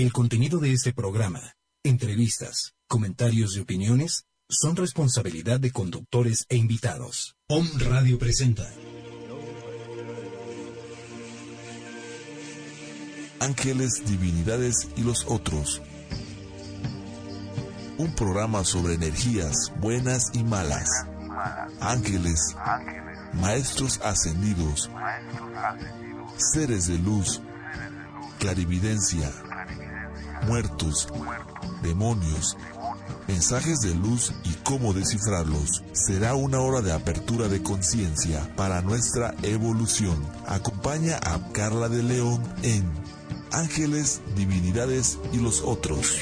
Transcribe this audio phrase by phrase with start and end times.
[0.00, 7.34] El contenido de este programa, entrevistas, comentarios y opiniones son responsabilidad de conductores e invitados.
[7.48, 8.62] Om Radio presenta.
[13.40, 15.82] Ángeles, Divinidades y los otros.
[17.96, 20.88] Un programa sobre energías buenas y malas.
[21.80, 22.54] Ángeles,
[23.32, 24.88] maestros ascendidos,
[26.36, 27.42] seres de luz,
[28.38, 29.32] clarividencia,
[30.46, 31.08] muertos,
[31.82, 32.56] demonios,
[33.26, 35.84] mensajes de luz y cómo descifrarlos.
[35.92, 40.26] Será una hora de apertura de conciencia para nuestra evolución.
[40.46, 42.90] Acompaña a Carla de León en
[43.52, 46.18] Ángeles, Divinidades y los otros.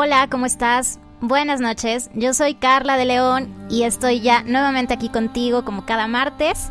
[0.00, 1.00] Hola, ¿cómo estás?
[1.20, 6.06] Buenas noches, yo soy Carla de León y estoy ya nuevamente aquí contigo como cada
[6.06, 6.68] martes,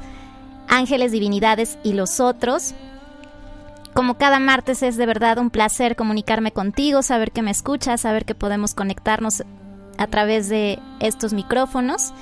[0.70, 2.74] Ángeles, Divinidades y los otros.
[3.94, 8.24] Como cada martes es de verdad un placer comunicarme contigo, saber que me escuchas, saber
[8.24, 9.44] que podemos conectarnos
[9.98, 12.14] a través de estos micrófonos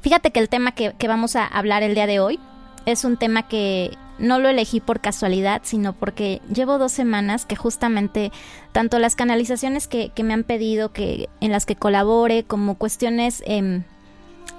[0.01, 2.39] Fíjate que el tema que, que vamos a hablar el día de hoy
[2.85, 7.55] es un tema que no lo elegí por casualidad, sino porque llevo dos semanas que
[7.55, 8.31] justamente
[8.71, 13.83] tanto las canalizaciones que, me han pedido que en las que colabore, como cuestiones em,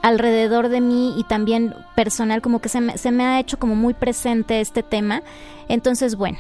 [0.03, 3.77] alrededor de mí y también personal, como que se me, se me ha hecho como
[3.77, 5.23] muy presente este tema.
[5.69, 6.39] Entonces, bueno,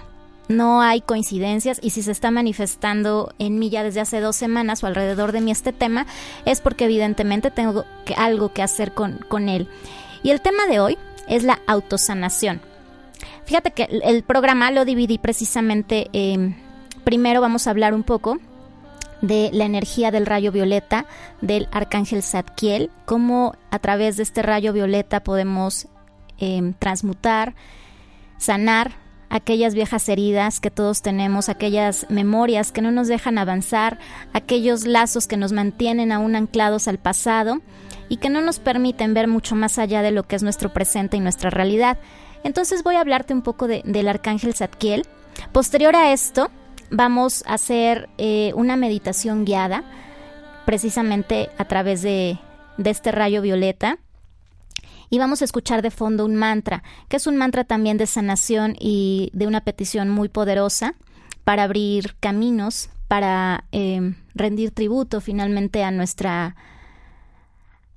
[0.49, 4.82] no hay coincidencias y si se está manifestando en mí ya desde hace dos semanas
[4.82, 6.06] o alrededor de mí este tema,
[6.44, 9.69] es porque evidentemente tengo que, algo que hacer con, con él.
[10.25, 12.72] Y el tema de hoy es la autosanación.
[13.44, 16.08] Fíjate que el programa lo dividí precisamente,
[17.04, 18.38] primero vamos a hablar un poco
[19.22, 21.06] de la energía del rayo violeta
[21.41, 25.86] del arcángel Zadkiel, cómo a través de este rayo violeta podemos
[26.38, 27.54] em, transmutar,
[28.36, 28.92] sanar
[29.31, 33.98] aquellas viejas heridas que todos tenemos, aquellas memorias que no nos dejan avanzar,
[34.34, 37.62] aquellos lazos que nos mantienen aún anclados al pasado
[38.08, 41.16] y que no nos permiten ver mucho más allá de lo que es nuestro presente
[41.16, 41.97] y nuestra realidad.
[42.44, 45.06] Entonces voy a hablarte un poco del arcángel Zadkiel.
[45.53, 46.50] Posterior a esto,
[46.91, 49.84] vamos a hacer eh, una meditación guiada,
[50.66, 52.38] precisamente a través de,
[52.78, 53.99] de este rayo violeta.
[55.11, 58.76] Y vamos a escuchar de fondo un mantra, que es un mantra también de sanación
[58.78, 60.94] y de una petición muy poderosa
[61.44, 66.56] para abrir caminos, para eh, rendir tributo finalmente a nuestra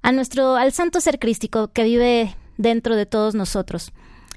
[0.02, 3.94] a nuestro al santo ser crístico que vive dentro de todos nosotros.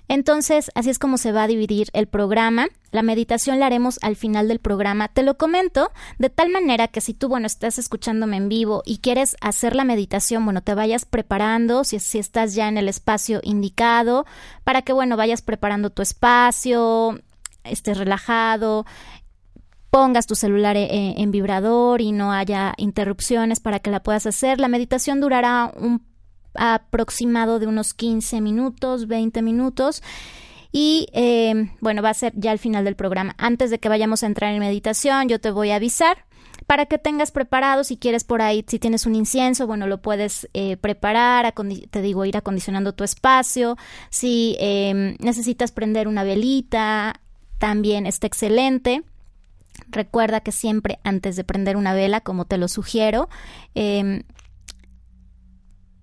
[0.09, 2.69] Entonces, así es como se va a dividir el programa.
[2.91, 5.09] La meditación la haremos al final del programa.
[5.09, 8.99] Te lo comento de tal manera que si tú, bueno, estás escuchándome en vivo y
[8.99, 14.25] quieres hacer la meditación, bueno, te vayas preparando, si, estás ya en el espacio indicado,
[14.65, 17.21] para que, bueno, vayas preparando tu espacio,
[17.65, 18.87] estés relajado,
[19.91, 24.59] pongas tu celular eh, en vibrador y no haya interrupciones para que la puedas hacer.
[24.59, 26.08] La meditación durará un
[26.59, 30.03] aproximado de unos 15 minutos, 20 minutos.
[30.71, 33.35] Y eh, bueno, va a ser ya al final del programa.
[33.39, 36.27] Antes de que vayamos a entrar en meditación, yo te voy a avisar
[36.67, 40.49] para que tengas preparado, si quieres por ahí, si tienes un incienso, bueno, lo puedes
[40.53, 41.55] eh, preparar,
[41.91, 43.79] te digo, ir acondicionando tu espacio,
[44.11, 47.21] si em, necesitas prender una velita,
[47.59, 49.03] también está excelente.
[49.89, 53.31] Recuerda que siempre antes de prender una vela, como te lo sugiero,
[53.75, 54.25] eh,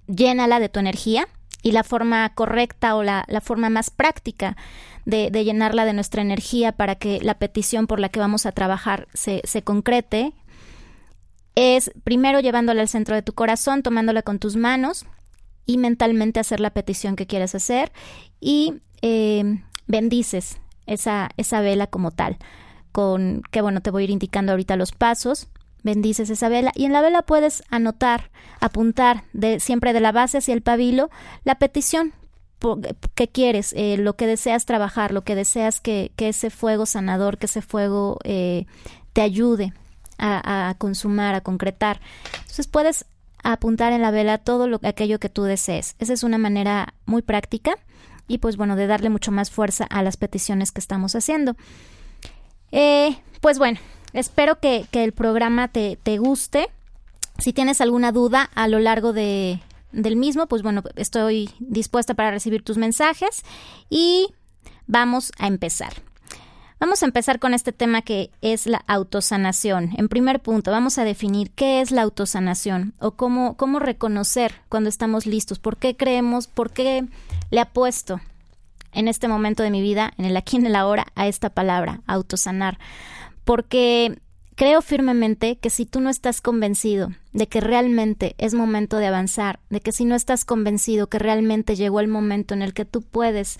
[0.07, 1.27] llénala de tu energía
[1.61, 4.55] y la forma correcta o la, forma más práctica
[5.05, 9.07] de, llenarla de nuestra energía para que la petición por la que vamos a trabajar
[9.13, 10.33] se, se concrete
[11.55, 15.05] es primero llevándola al centro de tu corazón, tomándola con tus manos
[15.65, 17.91] y mentalmente hacer la petición que quieres hacer
[18.39, 22.37] y eh, bendices esa, esa vela como tal.
[22.91, 25.47] Con que bueno, te voy a ir indicando ahorita los pasos.
[25.85, 30.39] Bendices esa vela y en la vela puedes anotar, apuntar de siempre de la base
[30.39, 31.11] hacia el pabilo
[31.43, 32.11] la petición
[33.13, 37.37] que quieres, eh, lo que deseas trabajar, lo que deseas que, que ese fuego sanador,
[37.37, 38.65] que ese fuego eh,
[39.13, 39.73] te ayude
[40.17, 41.99] a, consumar, a concretar.
[42.33, 43.05] Entonces puedes
[43.43, 45.95] apuntar en la vela todo lo, aquello que tú desees.
[45.99, 47.75] Esa es una manera muy práctica
[48.27, 51.55] y pues bueno, de darle mucho más fuerza a las peticiones que estamos haciendo.
[52.71, 53.77] Eh, pues bueno,
[54.15, 56.69] espero que, el programa te, te, guste.
[57.37, 59.59] Si tienes alguna duda a lo largo de,
[59.91, 63.43] del mismo, pues bueno, estoy dispuesta para recibir tus mensajes
[63.89, 64.33] y
[64.87, 65.93] vamos a empezar.
[66.79, 69.91] Vamos a empezar con este tema que es la autosanación.
[69.97, 74.89] En primer punto, vamos a definir qué es la autosanación o cómo, cómo reconocer cuando
[74.89, 77.05] estamos listos, por qué creemos, por qué
[77.49, 78.19] le apuesto
[78.91, 82.01] en este momento de mi vida, en el aquí, en el ahora, a esta palabra,
[82.07, 82.77] autosanar.
[83.45, 84.19] Porque
[84.55, 89.59] creo firmemente que si tú no estás convencido de que realmente es momento de avanzar,
[89.69, 93.01] de que si no estás convencido que realmente llegó el momento en el que tú
[93.01, 93.59] puedes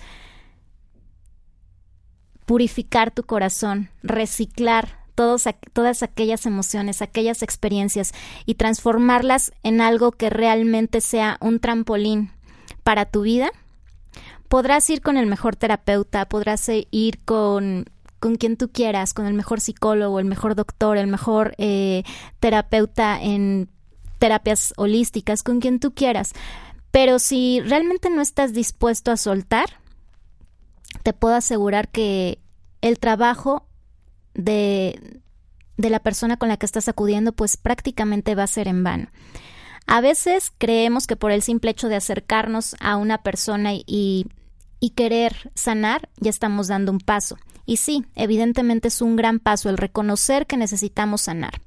[2.46, 8.12] purificar tu corazón, reciclar todas aquellas emociones, aquellas experiencias
[8.44, 12.30] y transformarlas en algo que realmente sea un trampolín
[12.82, 13.50] para tu vida,
[14.48, 17.86] podrás ir con el mejor terapeuta, podrás ir con,
[18.26, 22.02] con quien tú quieras, con el mejor psicólogo, el mejor doctor, el mejor eh,
[22.40, 23.70] terapeuta en
[24.18, 26.32] terapias holísticas, con quien tú quieras.
[26.90, 29.78] Pero si realmente no estás dispuesto a soltar,
[31.04, 32.40] te puedo asegurar que
[32.80, 33.64] el trabajo
[34.34, 35.20] de,
[35.76, 39.06] de la persona con la que estás acudiendo pues prácticamente va a ser en vano.
[39.86, 44.26] A veces creemos que por el simple hecho de acercarnos a una persona y,
[44.80, 47.36] y querer sanar, ya estamos dando un paso.
[47.66, 51.60] Y sí, evidentemente es un gran paso el reconocer que necesitamos sanar.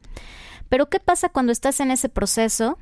[0.70, 2.78] Pero ¿qué pasa cuando estás en ese proceso,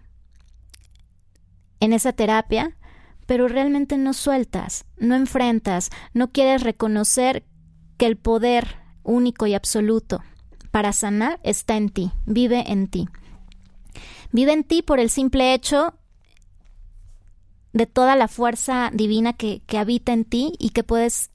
[1.80, 2.78] en esa terapia,
[3.26, 7.44] pero realmente no sueltas, no enfrentas, no quieres reconocer
[7.98, 10.24] que el poder único y absoluto
[10.72, 13.08] para sanar está en ti, vive en ti.
[14.32, 15.96] Vive en ti por el simple hecho
[17.74, 21.32] de toda la fuerza divina que, que habita en ti y que puedes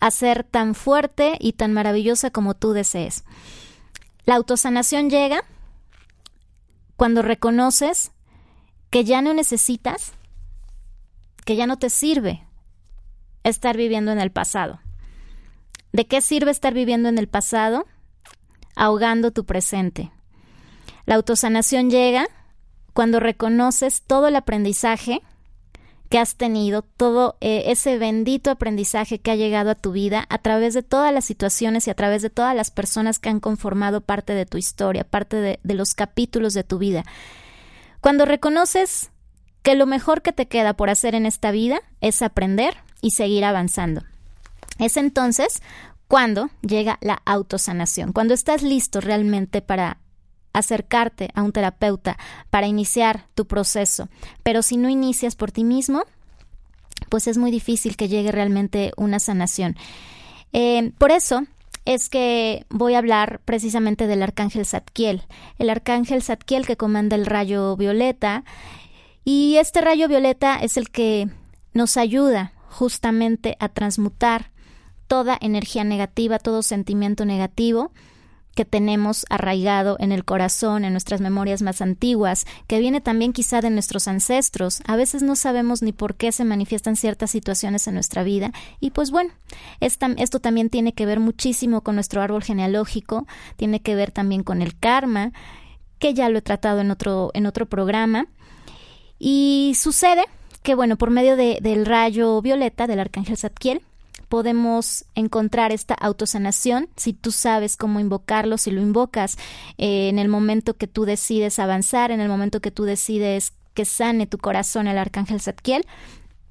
[0.00, 3.24] hacer tan fuerte y tan maravillosa como tú desees.
[4.24, 5.44] La autosanación llega
[6.96, 8.12] cuando reconoces
[8.90, 10.12] que ya no necesitas,
[11.44, 12.46] que ya no te sirve
[13.44, 14.80] estar viviendo en el pasado.
[15.92, 17.86] ¿De qué sirve estar viviendo en el pasado?
[18.74, 20.10] Ahogando tu presente.
[21.06, 22.26] La autosanación llega
[22.92, 25.22] cuando reconoces todo el aprendizaje
[26.08, 30.38] que has tenido, todo eh, ese bendito aprendizaje que ha llegado a tu vida a
[30.38, 34.00] través de todas las situaciones y a través de todas las personas que han conformado
[34.00, 37.04] parte de tu historia, parte de, de los capítulos de tu vida.
[38.00, 39.10] Cuando reconoces
[39.62, 43.44] que lo mejor que te queda por hacer en esta vida es aprender y seguir
[43.44, 44.02] avanzando.
[44.78, 45.60] Es entonces
[46.06, 49.98] cuando llega la autosanación, cuando estás listo realmente para
[50.58, 52.16] acercarte a un terapeuta,
[52.50, 54.08] para iniciar tu proceso.
[54.42, 56.04] Pero si no inicias por ti mismo,
[57.08, 59.76] pues es muy difícil que llegue realmente una sanación.
[60.52, 61.42] Eh, por eso
[61.84, 65.22] es que voy a hablar precisamente del arcángel Zadkiel,
[65.58, 68.44] el arcángel Zadkiel que comanda el rayo violeta,
[69.24, 71.28] y este rayo violeta es el que
[71.72, 74.50] nos ayuda justamente a transmutar
[75.06, 77.92] toda energía negativa, todo sentimiento negativo
[78.56, 83.60] que tenemos arraigado en el corazón, en nuestras memorias más antiguas, que viene también quizá
[83.60, 84.80] de nuestros ancestros.
[84.86, 88.90] A veces no sabemos ni por qué se manifiestan ciertas situaciones en nuestra vida y
[88.90, 89.30] pues bueno,
[89.80, 94.62] esto también tiene que ver muchísimo con nuestro árbol genealógico, tiene que ver también con
[94.62, 95.32] el karma,
[95.98, 98.26] que ya lo he tratado en otro, en otro programa.
[99.18, 100.24] Y sucede
[100.62, 103.82] que, bueno, por medio de, del rayo violeta del arcángel Zadkiel,
[104.28, 109.36] podemos encontrar esta autosanación si tú sabes cómo invocarlo, si lo invocas
[109.78, 113.84] eh, en el momento que tú decides avanzar, en el momento que tú decides que
[113.84, 115.84] sane tu corazón el arcángel Zadkiel,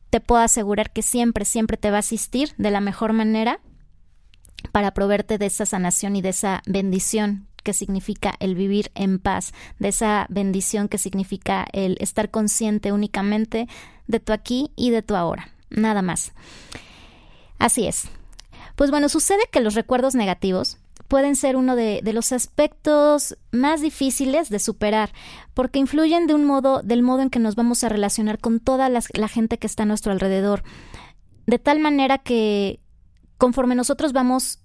[0.09, 3.59] te puedo asegurar que siempre, siempre te va a asistir de la mejor manera
[4.71, 9.51] para proveerte de esa sanación y de esa bendición que significa el vivir en paz,
[9.79, 13.67] de esa bendición que significa el estar consciente únicamente
[14.07, 16.31] de tu aquí y de tu ahora, nada más.
[17.59, 18.09] Así es.
[18.75, 24.49] Pues bueno, sucede que los recuerdos negativos pueden ser uno de, los aspectos más difíciles
[24.49, 25.11] de superar,
[25.53, 28.89] porque influyen de un modo, del modo en que nos vamos a relacionar con toda
[28.89, 30.63] la gente que está a nuestro alrededor,
[31.45, 32.79] de tal manera que
[33.37, 34.59] conforme nosotros vamos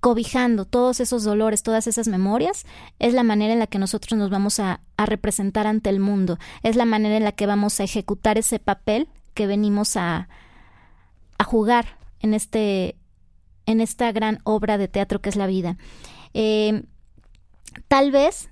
[0.00, 2.64] cobijando todos esos dolores, todas esas memorias,
[2.98, 6.74] es la manera en la que nosotros nos vamos a, representar ante el mundo, es
[6.74, 10.28] la manera en la que vamos a ejecutar ese papel que venimos a,
[11.38, 12.96] a jugar en este
[13.66, 15.76] en esta gran obra de teatro que es la vida.
[16.32, 16.84] Eh,
[17.86, 18.50] tal vez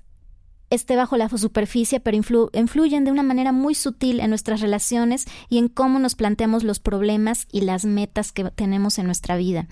[0.69, 5.57] esté bajo la superficie, pero influyen de una manera muy sutil en nuestras relaciones y
[5.57, 9.67] en cómo nos planteamos los problemas y las metas que tenemos en nuestra vida.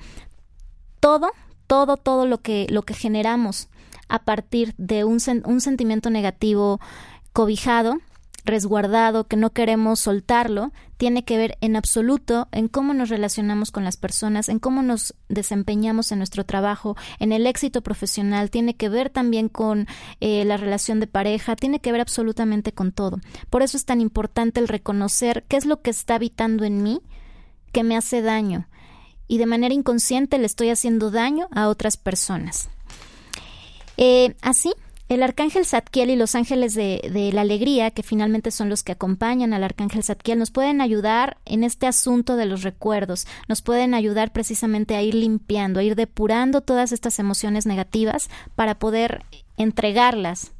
[1.00, 1.30] Todo
[1.68, 3.70] todo, todo lo que, lo que generamos
[4.08, 6.80] a partir de un, un sentimiento negativo
[7.34, 7.98] cobijado,
[8.46, 13.84] resguardado, que no queremos soltarlo, tiene que ver en absoluto en cómo nos relacionamos con
[13.84, 18.88] las personas, en cómo nos desempeñamos en nuestro trabajo, en el éxito profesional, tiene que
[18.88, 19.88] ver también con
[20.22, 23.20] eh, la relación de pareja, tiene que ver absolutamente con todo.
[23.50, 27.02] Por eso es tan importante el reconocer qué es lo que está habitando en mí
[27.72, 28.68] que me hace daño,
[29.28, 32.70] y de manera inconsciente le estoy haciendo daño a otras personas.
[33.98, 34.74] Eh, así,
[35.08, 39.54] el arcángel Zadkiel y los ángeles de, la alegría, que finalmente son los que acompañan
[39.54, 44.34] al arcángel Zadkiel, nos pueden ayudar en este asunto de los recuerdos, nos pueden ayudar
[44.34, 49.24] precisamente a ir limpiando, a ir depurando todas estas emociones negativas para poder
[49.58, 50.54] entregarlas,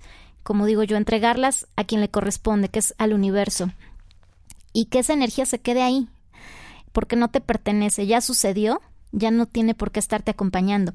[0.44, 3.72] como digo yo, entregarlas a quien le corresponde, que es al universo,
[4.74, 6.08] y que esa energía se quede ahí,
[6.92, 8.80] porque no te pertenece, ya sucedió,
[9.12, 10.94] ya no tiene por qué estarte acompañando.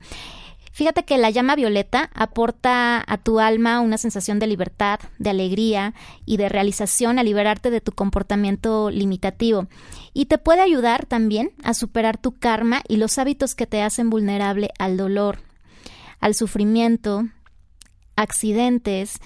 [0.72, 5.94] Fíjate que la llama violeta aporta a tu alma una sensación de libertad, de alegría
[6.24, 9.66] y de realización a liberarte de tu comportamiento limitativo.
[10.12, 14.10] Y te puede ayudar también a superar tu karma y los hábitos que te hacen
[14.10, 15.40] vulnerable al dolor,
[16.20, 17.24] al sufrimiento,
[18.14, 19.18] accidentes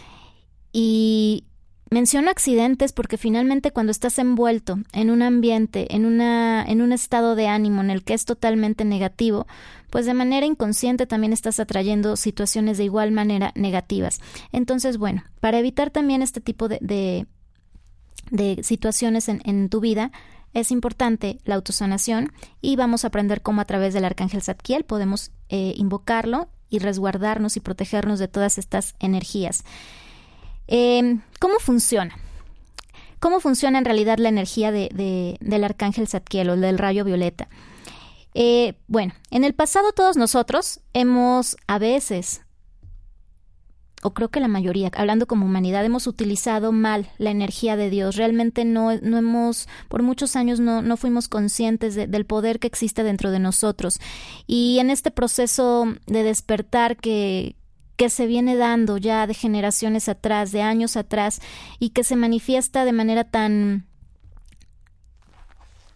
[0.72, 1.44] y
[1.90, 7.34] Menciono accidentes porque finalmente cuando estás envuelto en un ambiente, en, una, en un estado
[7.34, 9.46] de ánimo en el que es totalmente negativo,
[9.90, 14.20] pues de manera inconsciente también estás atrayendo situaciones de igual manera negativas.
[14.50, 17.26] Entonces, bueno, para evitar también este tipo de,
[18.30, 20.10] de, situaciones en, tu vida,
[20.52, 25.32] es importante la autosanación y vamos a aprender cómo a través del arcángel Zadkiel podemos
[25.48, 29.64] eh, invocarlo y resguardarnos y protegernos de todas estas energías.
[30.66, 32.16] Em, ¿Cómo funciona?
[33.20, 37.48] ¿Cómo funciona en realidad la energía de, del arcángel Zadkiel o del rayo violeta?
[38.34, 42.42] Eh, bueno, en el pasado todos nosotros hemos a veces,
[44.02, 48.16] o creo que la mayoría, hablando como humanidad, hemos utilizado mal la energía de Dios.
[48.16, 53.04] Realmente no, no hemos, por muchos años no, no fuimos conscientes del poder que existe
[53.04, 54.00] dentro de nosotros.
[54.46, 57.56] Y en este proceso de despertar que,
[57.96, 61.40] que se viene dando ya de generaciones atrás, de años atrás,
[61.78, 63.86] y que se manifiesta de manera tan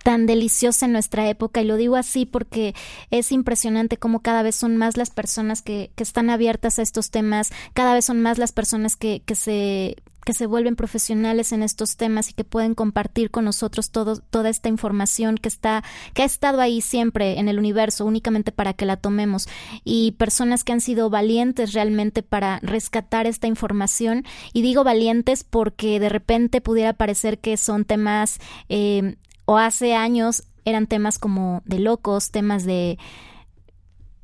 [0.09, 1.61] tan deliciosa en nuestra época.
[1.61, 2.75] Y lo digo así porque
[3.11, 7.11] es impresionante cómo cada vez son más las personas que, que están abiertas a estos
[7.11, 9.97] temas, cada vez son más las personas que, que se
[10.29, 14.51] que se vuelven profesionales en estos temas y que pueden compartir con nosotros todo, toda
[14.51, 15.83] esta información que está,
[16.13, 19.49] que ha estado ahí siempre en el universo, únicamente para que la tomemos.
[19.85, 24.27] Y personas que han sido valientes realmente para rescatar esta información.
[24.53, 29.17] Y digo valientes porque de repente pudiera parecer que son temas, eh,
[29.47, 32.99] o hace años eran temas como de locos, temas de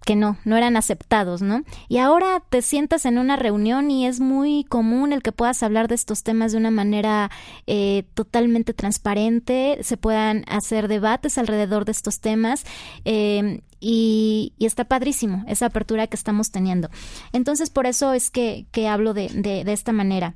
[0.04, 1.62] que no, no eran aceptados, ¿no?
[1.88, 5.88] Y ahora te sientas en una reunión y es muy común el que puedas hablar
[5.88, 7.30] de estos temas de una manera
[7.66, 12.64] eh, totalmente transparente, se puedan hacer debates alrededor de estos temas.
[13.04, 16.88] Eh, y, está padrísimo esa apertura que estamos teniendo.
[17.32, 20.34] Entonces, por eso es que, hablo de, de, esta manera.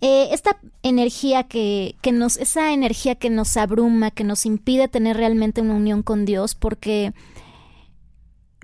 [0.00, 5.16] Eh, esta energía que, que, nos, esa energía que nos abruma, que nos impide tener
[5.16, 7.12] realmente una unión con Dios, porque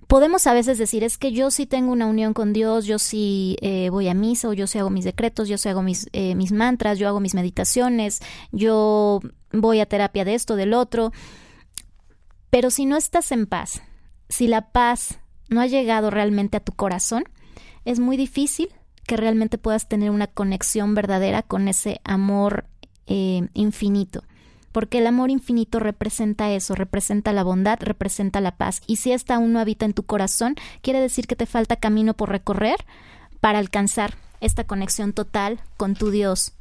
[0.07, 3.57] podemos a veces decir, es que yo sí tengo una unión con Dios, yo sí
[3.61, 6.35] eh, voy a misa, o yo sí hago mis decretos, yo sí hago mis, eh,
[6.35, 8.21] mis mantras, yo hago mis meditaciones,
[8.53, 9.21] yo
[9.53, 11.13] voy a terapia de esto, del otro.
[12.51, 13.83] Pero si no estás en paz,
[14.29, 17.25] si la paz no ha llegado realmente a tu corazón,
[17.85, 18.69] es muy difícil
[19.07, 22.67] que realmente puedas tener una conexión verdadera con ese amor
[23.07, 24.23] eh, infinito
[24.77, 28.83] porque el amor infinito representa eso, representa la bondad, representa la paz.
[28.87, 32.13] Y si esta aún no habita en tu corazón, quiere decir que te falta camino
[32.13, 32.77] por recorrer
[33.41, 36.53] para alcanzar esta conexión total con tu Dios.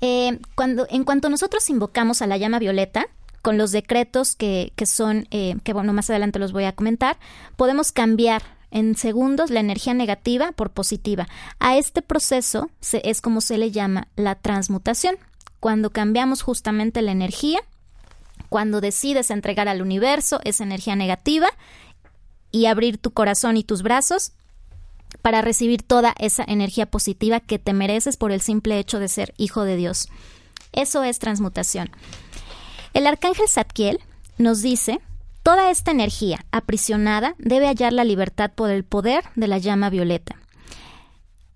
[0.00, 3.06] Eh, cuando, en cuanto nosotros invocamos a la llama violeta,
[3.40, 7.18] con los decretos que, que son, eh, que bueno, más adelante los voy a comentar,
[7.54, 8.42] podemos cambiar
[8.72, 11.28] en segundos la energía negativa por positiva.
[11.60, 15.18] A este proceso se, es como se le llama la transmutación
[15.60, 17.60] cuando cambiamos justamente la energía,
[18.48, 21.48] cuando decides entregar al universo esa energía negativa
[22.50, 24.32] y abrir tu corazón y tus brazos
[25.22, 29.34] para recibir toda esa energía positiva que te mereces por el simple hecho de ser
[29.36, 30.08] hijo de Dios.
[30.72, 31.90] Eso es transmutación.
[32.94, 34.00] El arcángel Zadkiel
[34.38, 35.00] nos dice,
[35.42, 40.36] toda esta energía aprisionada debe hallar la libertad por el poder de la llama violeta.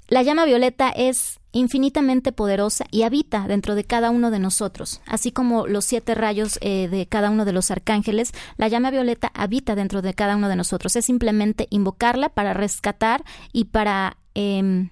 [0.08, 5.00] La llama violeta es infinitamente poderosa y habita dentro de cada uno de nosotros.
[5.06, 9.30] Así como los siete rayos eh, de cada uno de los arcángeles, la llama violeta
[9.34, 10.96] habita dentro de cada uno de nosotros.
[10.96, 14.90] Es simplemente invocarla para rescatar y para em,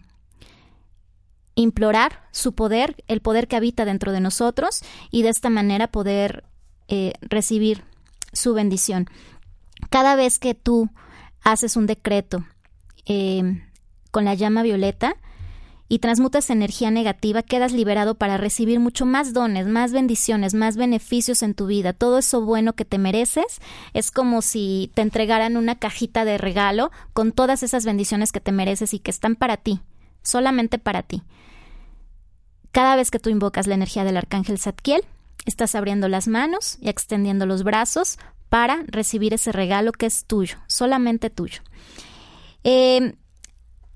[1.56, 6.44] implorar su poder, el poder que habita dentro de nosotros y de esta manera poder
[6.86, 7.82] eh, recibir
[8.32, 9.10] su bendición.
[9.90, 10.90] Cada vez que tú
[11.42, 12.44] haces un decreto
[13.04, 13.64] em,
[14.12, 15.16] con la llama violeta,
[15.92, 21.42] y transmutas energía negativa, quedas liberado para recibir mucho más dones, más bendiciones, más beneficios
[21.42, 21.92] en tu vida.
[21.92, 23.60] Todo eso bueno que te mereces
[23.92, 28.52] es como si te entregaran una cajita de regalo con todas esas bendiciones que te
[28.52, 29.82] mereces y que están para ti,
[30.22, 31.24] solamente para ti.
[32.70, 35.02] Cada vez que tú invocas la energía del arcángel Zadkiel,
[35.44, 40.56] estás abriendo las manos y extendiendo los brazos para recibir ese regalo que es tuyo,
[40.68, 41.60] solamente tuyo.
[42.64, 43.14] Eh,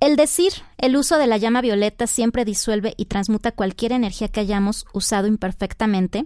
[0.00, 4.40] el decir, el uso de la llama violeta siempre disuelve y transmuta cualquier energía que
[4.40, 6.24] hayamos usado imperfectamente,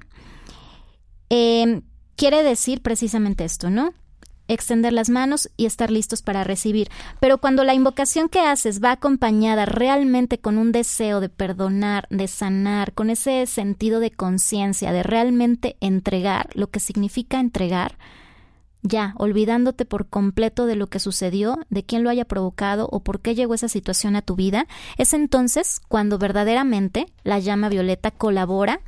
[1.29, 1.83] em,
[2.17, 3.95] quiere decir precisamente esto, ¿no?
[4.49, 6.89] Extender las manos y estar listos para recibir.
[7.21, 12.27] Pero cuando la invocación que haces va acompañada realmente con un deseo de perdonar, de
[12.27, 17.97] sanar, con ese sentido de conciencia, de realmente entregar, lo que significa entregar,
[18.83, 23.21] ya, olvidándote por completo de lo que sucedió, de quién lo haya provocado o por
[23.21, 24.67] qué llegó esa situación a tu vida,
[24.97, 28.81] es entonces cuando verdaderamente la llama violeta colabora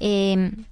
[0.00, 0.64] em,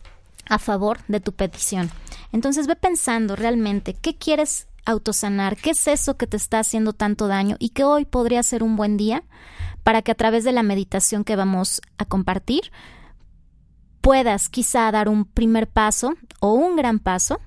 [0.49, 1.91] a favor de tu petición.
[2.33, 7.29] Entonces ve pensando realmente qué quieres autosanar, qué es eso que te está haciendo tanto
[7.29, 9.23] daño y que hoy podría ser un buen día
[9.85, 12.73] para que a través de la meditación que vamos a compartir
[14.01, 17.41] puedas quizá dar un primer paso o un gran paso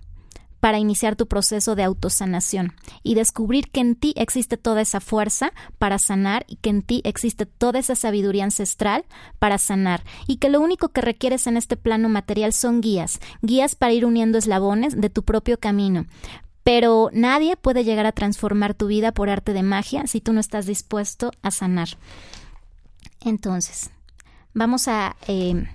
[0.60, 5.54] para iniciar tu proceso de autosanación y descubrir que en ti existe toda esa fuerza
[5.78, 9.06] para sanar y que en ti existe toda esa sabiduría ancestral
[9.40, 13.76] para sanar y que lo único que requieres en este plano material son guías, guías
[13.76, 16.06] para ir uniendo eslabones de tu propio camino.
[16.64, 20.40] Pero nadie puede llegar a transformar tu vida por arte de magia si tú no
[20.40, 21.90] estás dispuesto a sanar.
[23.22, 23.90] Entonces,
[24.54, 25.68] vamos a eh,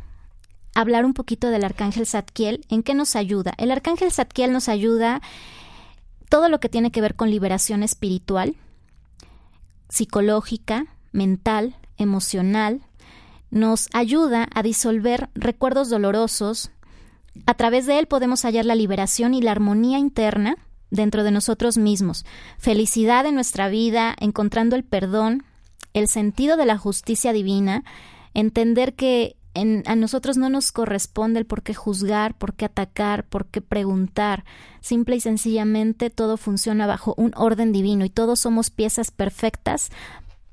[0.74, 2.64] hablar un poquito del arcángel Zadkiel.
[2.68, 3.54] ¿En qué nos ayuda?
[3.58, 5.22] El arcángel Zadkiel nos ayuda
[6.28, 8.56] todo lo que tiene que ver con liberación espiritual,
[9.88, 12.82] psicológica, mental, emocional.
[13.50, 16.70] Nos ayuda a disolver recuerdos dolorosos.
[17.46, 20.56] A través de él podemos hallar la liberación y la armonía interna
[20.90, 22.24] dentro de nosotros mismos,
[22.58, 25.44] felicidad en nuestra vida, encontrando el perdón,
[25.92, 27.84] el sentido de la justicia divina,
[28.32, 33.46] entender que a nosotros no nos corresponde el por qué juzgar, por qué atacar, por
[33.46, 34.44] qué preguntar.
[34.80, 39.90] Simple y sencillamente todo funciona bajo un orden divino y todos somos piezas perfectas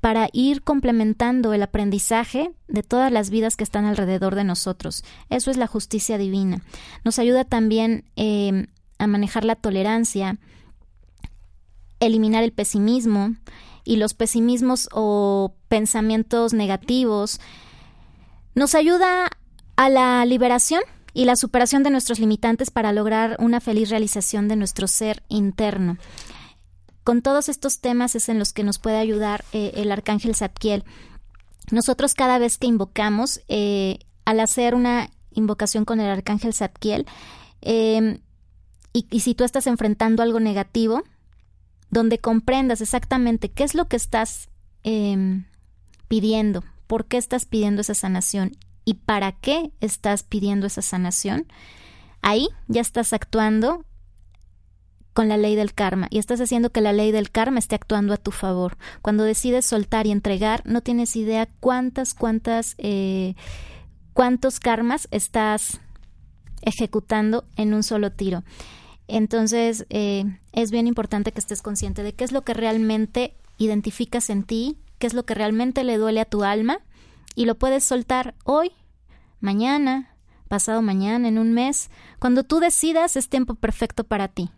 [0.00, 5.04] para ir complementando el aprendizaje de todas las vidas que están alrededor de nosotros.
[5.30, 6.62] Eso es la justicia divina.
[7.04, 8.66] Nos ayuda también em,
[8.98, 10.38] a manejar la tolerancia,
[12.00, 13.34] eliminar el pesimismo
[13.84, 17.40] y los pesimismos o pensamientos negativos
[18.54, 19.28] nos ayuda
[19.76, 20.82] a la liberación
[21.14, 25.98] y la superación de nuestros limitantes para lograr una feliz realización de nuestro ser interno.
[27.04, 30.84] Con todos estos temas es en los que nos puede ayudar eh, el arcángel Zadkiel.
[31.70, 37.06] Nosotros cada vez que invocamos, eh, al hacer una invocación con el arcángel Zadkiel,
[37.60, 38.18] em,
[38.92, 41.02] y, si tú estás enfrentando algo negativo,
[41.90, 44.48] donde comprendas exactamente qué es lo que estás
[44.84, 45.46] em,
[46.08, 46.62] pidiendo,
[46.92, 48.52] por qué estás pidiendo esa sanación
[48.84, 51.46] y para qué estás pidiendo esa sanación,
[52.20, 53.86] ahí ya estás actuando
[55.14, 58.12] con la ley del karma y estás haciendo que la ley del karma esté actuando
[58.12, 58.76] a tu favor.
[59.00, 63.36] Cuando decides soltar y entregar, no tienes idea cuántas, cuántas, eh,
[64.12, 65.80] cuántos karmas estás
[66.60, 68.44] ejecutando en un solo tiro.
[69.08, 74.28] Entonces, eh, es bien importante que estés consciente de qué es lo que realmente identificas
[74.28, 76.78] en ti, qué es lo que realmente le duele a tu alma
[77.34, 78.70] y lo puedes soltar hoy,
[79.40, 80.14] mañana,
[80.46, 81.90] pasado mañana, en un mes.
[82.20, 84.52] Cuando tú decidas es tiempo perfecto para ti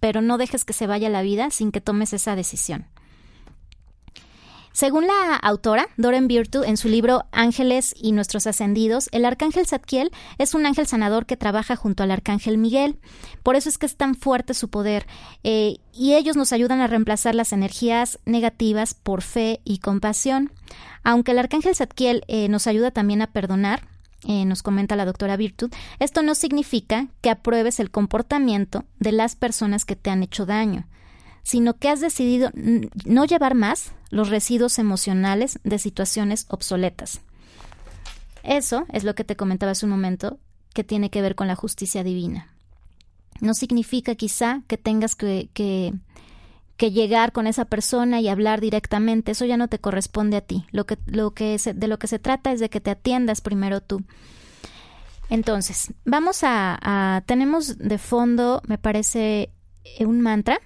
[0.00, 2.86] pero no dejes que se vaya la vida sin que tomes esa decisión.
[4.76, 10.10] Según la autora, Doren Virtu, en su libro Ángeles y nuestros ascendidos, el arcángel Zadkiel
[10.36, 12.98] es un ángel sanador que trabaja junto al arcángel Miguel.
[13.42, 15.06] Por eso es que es tan fuerte su poder.
[15.44, 20.52] Eh, y ellos nos ayudan a reemplazar las energías negativas por fe y compasión.
[21.02, 23.88] Aunque el arcángel Zadkiel eh, nos ayuda también a perdonar,
[24.28, 29.36] eh, nos comenta la doctora Virtud, esto no significa que apruebes el comportamiento de las
[29.36, 30.86] personas que te han hecho daño,
[31.46, 32.50] sino que has decidido
[33.04, 37.20] no llevar más los residuos emocionales de situaciones obsoletas.
[38.42, 40.40] Eso es lo que te comentaba hace un momento,
[40.74, 42.48] que tiene que ver con la justicia divina.
[43.40, 45.92] No significa quizá que tengas que, que
[46.76, 50.66] que llegar con esa persona y hablar directamente, eso ya no te corresponde a ti.
[50.72, 53.80] Lo que, lo que de lo que se trata es de que te atiendas primero
[53.80, 54.02] tú.
[55.30, 59.50] Entonces, vamos a, tenemos de fondo, me parece,
[60.00, 60.60] un mantra.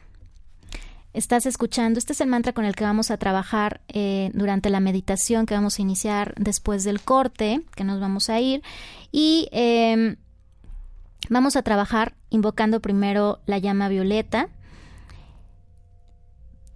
[1.13, 4.81] Estás escuchando, este es el mantra con el que vamos a trabajar eh, durante la
[4.81, 8.63] meditación que vamos a iniciar después del corte, que nos vamos a ir.
[9.11, 10.17] Y em,
[11.29, 14.49] vamos a trabajar invocando primero la llama violeta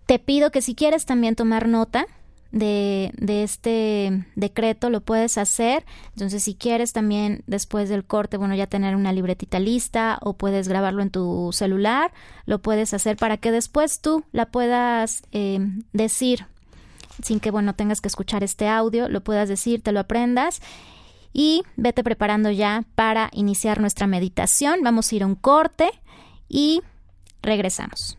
[0.07, 2.07] te pido que si quieres también tomar nota
[2.55, 5.85] de, de, este decreto, lo puedes hacer.
[6.13, 10.69] Entonces, si quieres también después del corte, bueno, ya tener una libretita lista o puedes
[10.69, 12.13] grabarlo en tu celular,
[12.47, 15.59] lo puedes hacer para que después tú la puedas eh,
[15.93, 16.47] decir
[17.23, 20.61] sin que, bueno, tengas que escuchar este audio, lo puedas decir, te lo aprendas
[21.33, 24.81] y vete preparando ya para iniciar nuestra meditación.
[24.83, 25.91] Vamos a ir a un corte
[26.49, 26.83] y
[27.43, 28.19] regresamos.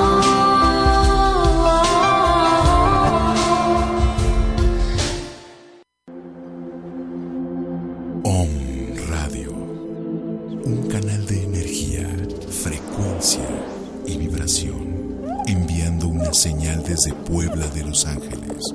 [16.41, 18.73] Señal desde Puebla de Los Ángeles,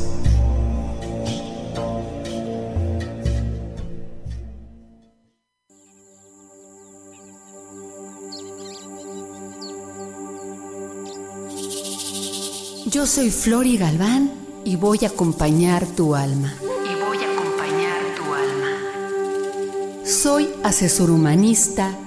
[12.91, 14.33] Yo soy Flori Galván
[14.65, 16.53] y voy a acompañar tu alma.
[16.61, 20.05] Y voy a acompañar tu alma.
[20.05, 21.97] Soy asesor humanista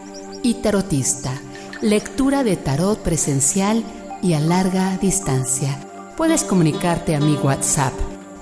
[0.42, 1.32] y tarotista.
[1.80, 3.82] Lectura de tarot presencial
[4.22, 5.80] y a larga distancia.
[6.18, 7.94] Puedes comunicarte a mi WhatsApp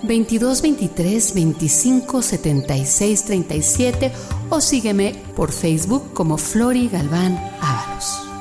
[0.02, 4.12] 22 23 25 76 37
[4.50, 8.31] o sígueme por Facebook como Flori Galván Ábalos.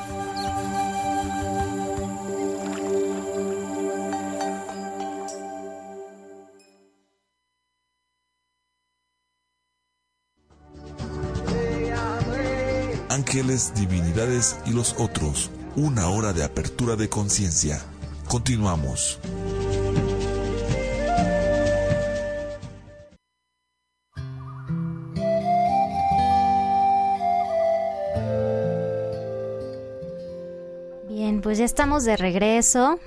[13.42, 15.50] Divinidades y los otros.
[15.74, 17.80] Una hora de apertura de conciencia.
[18.28, 19.18] Continuamos.
[31.08, 33.00] Bien, pues ya estamos de regreso.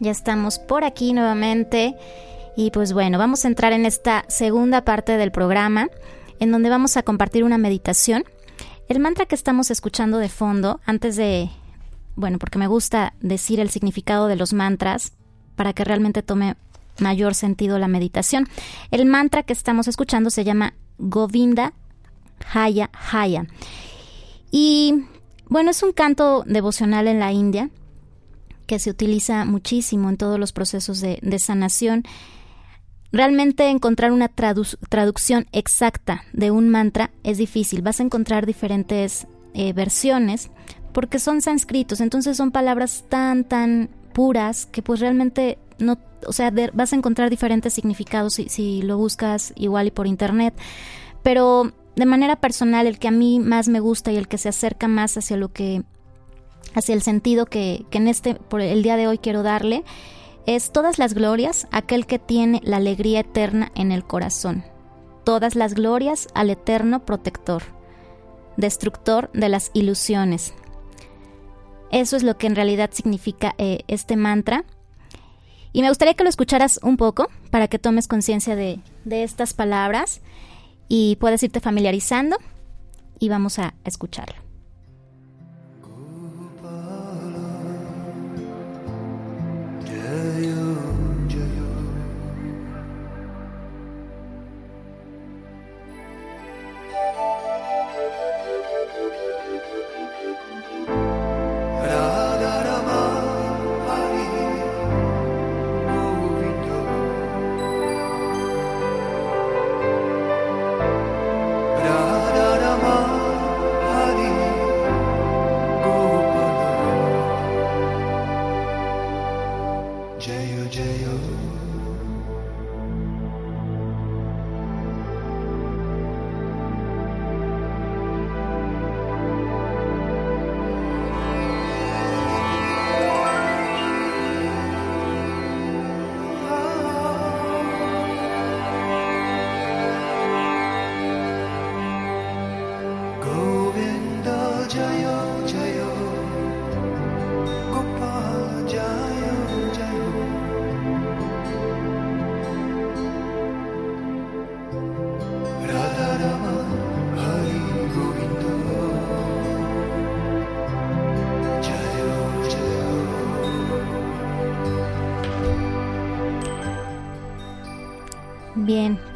[0.00, 1.96] Ya estamos por aquí nuevamente.
[2.56, 5.88] Y pues bueno, vamos a entrar en esta segunda parte del programa
[6.40, 8.24] en donde vamos a compartir una meditación.
[8.88, 11.50] El mantra que estamos escuchando de fondo, antes de,
[12.16, 15.12] bueno, porque me gusta decir el significado de los mantras
[15.56, 16.56] para que realmente tome
[16.98, 18.48] mayor sentido la meditación.
[18.90, 21.74] El mantra que estamos escuchando se llama Govinda
[22.54, 23.46] Haya Haya.
[24.50, 25.04] Y
[25.50, 27.68] bueno, es un canto devocional en la India
[28.66, 32.04] que se utiliza muchísimo en todos los procesos de, de sanación
[33.10, 37.80] Realmente encontrar una traducción exacta de un mantra es difícil.
[37.80, 40.50] Vas a encontrar diferentes eh, versiones
[40.92, 46.52] porque son sánscritos, entonces son palabras tan, tan puras que pues realmente no, o sea,
[46.72, 50.54] vas a encontrar diferentes significados si, si, lo buscas igual y por internet.
[51.22, 54.48] Pero de manera personal, el que a mí más me gusta y el que se
[54.48, 55.82] acerca más hacia lo que,
[56.74, 59.84] hacia el sentido que, que en este, por el día de hoy quiero darle,
[60.48, 64.64] es todas las glorias aquel que tiene la alegría eterna en el corazón.
[65.22, 67.62] Todas las glorias al eterno protector,
[68.56, 70.54] destructor de las ilusiones.
[71.92, 74.64] Eso es lo que en realidad significa eh, este mantra.
[75.74, 79.52] Y me gustaría que lo escucharas un poco para que tomes conciencia de, de estas
[79.52, 80.22] palabras
[80.88, 82.38] y puedas irte familiarizando
[83.18, 84.47] y vamos a escucharlo.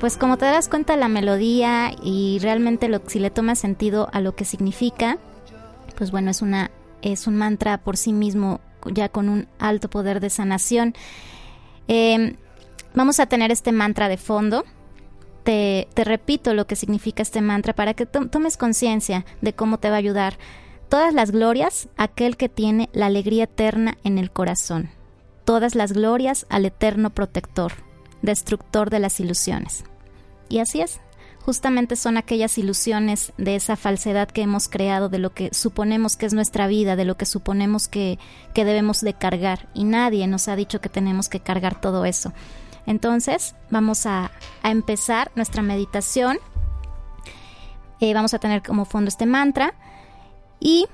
[0.02, 4.20] Pues como te das cuenta la melodía y realmente lo, si le tomas sentido a
[4.20, 5.18] lo que significa,
[5.96, 8.58] pues bueno, es una es un mantra por sí mismo
[8.92, 10.96] ya con un alto poder de sanación.
[11.86, 12.34] Em,
[12.94, 14.64] vamos a tener este mantra de fondo.
[15.44, 19.88] Te, te, repito lo que significa este mantra para que tomes conciencia de cómo te
[19.88, 20.36] va a ayudar.
[20.88, 24.90] Todas las glorias, aquel que tiene la alegría eterna en el corazón.
[25.44, 27.74] Todas las glorias al eterno protector,
[28.20, 29.84] destructor de las ilusiones.
[30.52, 31.00] Y así es,
[31.46, 36.26] justamente son aquellas ilusiones de esa falsedad que hemos creado, de lo que suponemos que
[36.26, 38.18] es nuestra vida, de lo que suponemos que,
[38.54, 39.70] debemos de cargar.
[39.72, 42.34] Y nadie nos ha dicho que tenemos que cargar todo eso.
[42.84, 44.30] Entonces, vamos a,
[44.62, 46.36] empezar nuestra meditación.
[48.00, 49.72] Eh, vamos a tener como fondo este mantra.
[50.60, 50.84] Y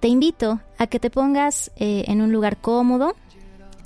[0.00, 3.16] te invito a que te pongas eh, en un lugar cómodo.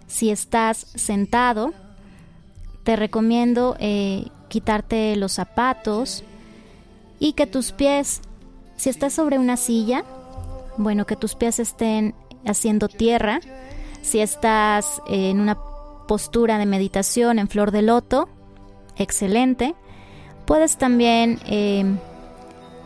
[0.09, 1.73] Si estás sentado,
[2.83, 6.23] te recomiendo eh, quitarte los zapatos
[7.19, 8.21] y que tus pies,
[8.77, 10.05] si estás sobre una silla,
[10.77, 12.15] bueno, que tus pies estén
[12.47, 13.41] haciendo tierra.
[14.03, 15.59] Si estás en una
[16.07, 18.29] postura de meditación en flor de loto,
[18.95, 19.75] excelente.
[20.47, 21.85] Puedes también eh,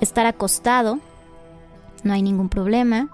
[0.00, 1.00] estar acostado,
[2.02, 3.10] no hay ningún problema.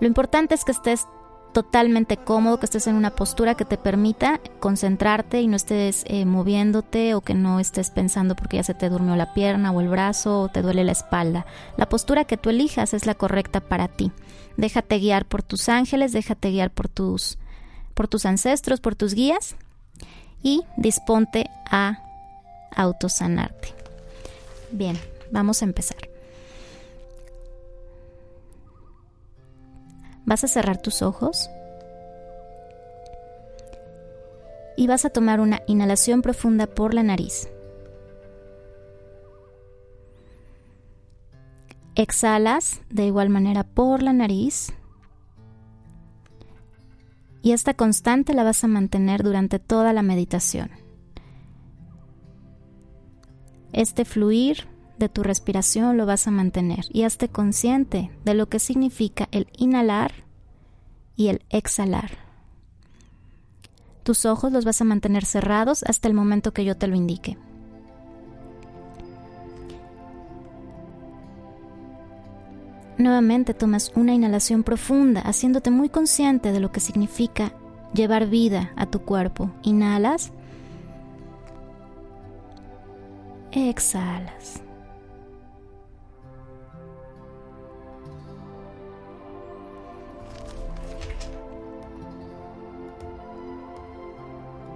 [0.00, 1.06] Lo importante es que estés
[1.54, 6.26] totalmente cómodo, que estés en una postura que te permita concentrarte y no estés eh,
[6.26, 9.88] moviéndote o que no estés pensando porque ya se te durmió la pierna o el
[9.88, 11.46] brazo o te duele la espalda.
[11.78, 14.12] La postura que tú elijas es la correcta para ti.
[14.58, 17.38] Déjate guiar por tus ángeles, déjate guiar por tus,
[17.94, 19.56] por tus ancestros, por tus guías
[20.42, 22.00] y disponte a
[22.76, 23.72] autosanarte.
[24.72, 24.98] Bien,
[25.30, 26.13] vamos a empezar.
[30.24, 31.50] Vas a cerrar tus ojos
[34.76, 37.48] y vas a tomar una inhalación profunda por la nariz.
[41.94, 44.72] Exhalas de igual manera por la nariz.
[47.40, 50.70] Y esta constante la vas a mantener durante toda la meditación.
[53.72, 54.66] Este fluir
[54.98, 59.48] de tu respiración lo vas a mantener y hazte consciente de lo que significa el
[59.56, 60.12] inhalar
[61.16, 62.18] y el exhalar.
[64.02, 67.38] Tus ojos los vas a mantener cerrados hasta el momento que yo te lo indique.
[72.98, 77.52] Nuevamente tomas una inhalación profunda, haciéndote muy consciente de lo que significa
[77.92, 79.50] llevar vida a tu cuerpo.
[79.62, 80.32] Inhalas.
[83.52, 84.63] Exhalas.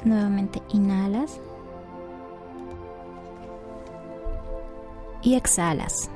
[0.08, 1.38] Nuevamente inhalas.
[5.22, 6.10] Y exhalas.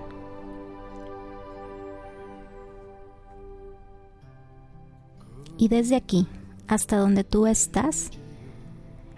[5.59, 6.27] Y desde aquí
[6.69, 8.11] hasta donde tú estás,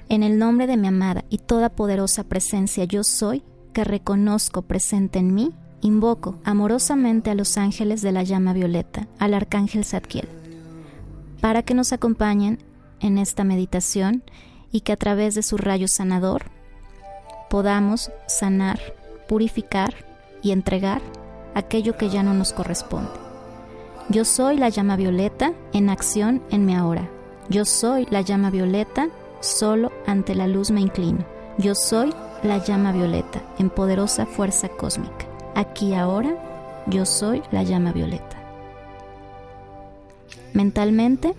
[0.09, 5.21] en el nombre de mi amada y toda poderosa presencia yo soy, que reconozco presente
[5.21, 10.29] en mí, invoco amorosamente a los ángeles de la llama violeta, al arcángel Zadkiel,
[11.41, 12.59] para que nos acompañen
[12.99, 14.25] en esta meditación
[14.75, 16.47] y que a través de su rayo sanador
[17.49, 18.81] podamos sanar,
[19.29, 19.95] purificar
[20.43, 21.01] y entregar
[21.55, 23.13] aquello que ya no nos corresponde.
[24.09, 27.09] Yo soy la llama violeta en acción en mi ahora.
[27.49, 31.25] Yo soy la llama violeta, solo ante la luz me inclino.
[31.57, 35.27] Yo soy la llama violeta en poderosa fuerza cósmica.
[35.55, 36.35] Aquí ahora,
[36.89, 38.37] yo soy la llama violeta.
[40.53, 41.37] Mentalmente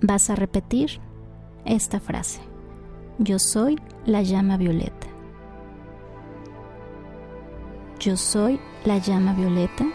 [0.00, 1.00] vas a repetir
[1.70, 2.40] esta frase.
[3.18, 5.06] Yo soy la llama violeta.
[8.00, 9.86] Yo soy la llama violeta.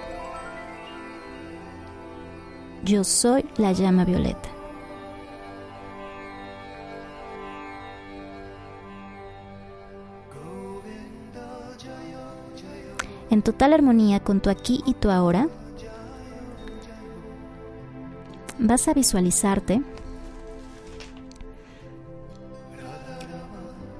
[2.83, 4.49] Yo soy la llama violeta.
[13.31, 15.49] En total armonía con tu aquí y tu ahora,
[18.59, 19.81] vas a visualizarte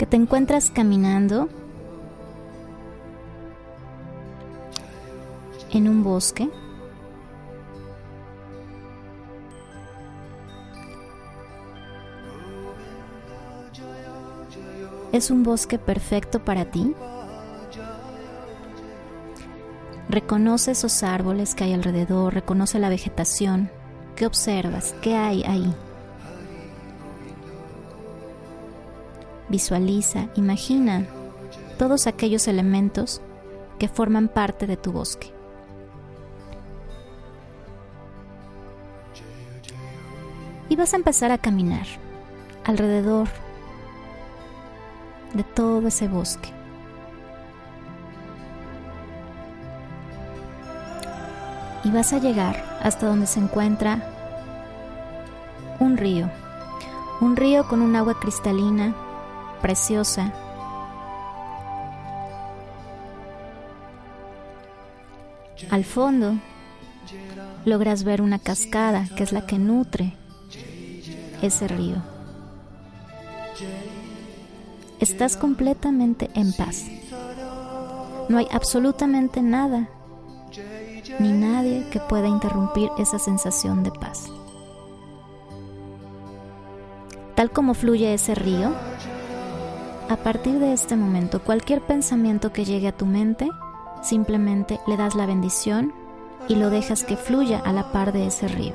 [0.06, 1.50] te encuentras caminando
[5.72, 6.50] en un bosque.
[15.12, 16.94] Es un bosque perfecto para ti.
[20.10, 23.72] Reconoce esos árboles que hay alrededor, reconoce la vegetación.
[24.16, 24.94] ¿Qué observas?
[25.02, 25.74] ¿Qué hay ahí?
[29.50, 31.06] visualiza, imagina
[31.78, 33.22] todos aquellos elementos
[33.80, 35.32] que forman parte de tu bosque.
[40.70, 41.86] Y vas a empezar a caminar
[42.64, 43.28] alrededor
[45.34, 46.50] de todo ese bosque.
[51.84, 54.12] Y vas a llegar hasta donde se encuentra
[55.80, 56.32] un río.
[57.22, 58.96] Un río con un agua cristalina
[59.66, 60.32] preciosa.
[65.72, 66.36] Al fondo
[67.66, 70.14] logras ver una cascada que es la que nutre
[71.42, 71.96] ese río.
[75.00, 76.86] Estás completamente en paz.
[78.30, 79.90] No hay absolutamente nada
[81.18, 84.28] ni nadie que pueda interrumpir esa sensación de paz.
[87.34, 88.72] Tal como fluye ese río,
[90.10, 93.50] a partir de este momento cualquier pensamiento que llegue a tu mente,
[94.04, 95.94] simplemente le das la bendición
[96.48, 98.74] y lo dejas que fluya a la par de ese río.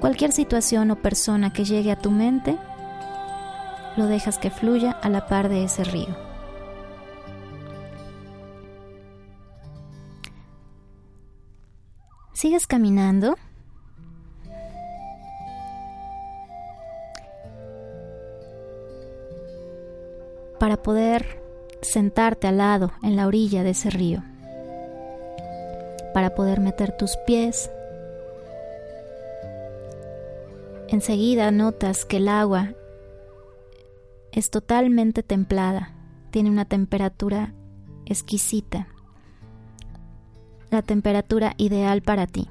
[0.00, 2.58] Cualquier situación o persona que llegue a tu mente,
[3.96, 6.16] lo dejas que fluya a la par de ese río.
[12.32, 13.36] Sigues caminando.
[20.66, 21.40] Para poder
[21.80, 24.24] sentarte al lado en la orilla de ese río,
[26.12, 27.70] para poder meter tus pies.
[30.88, 32.74] Enseguida notas que el agua
[34.32, 35.94] es totalmente templada,
[36.32, 37.54] tiene una temperatura
[38.04, 38.88] exquisita,
[40.72, 42.50] la temperatura ideal para ti.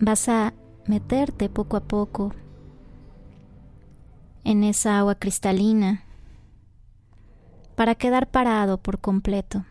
[0.00, 0.52] Vas a
[0.86, 2.32] meterte poco a poco
[4.44, 6.04] en esa agua cristalina
[7.76, 9.64] para quedar parado por completo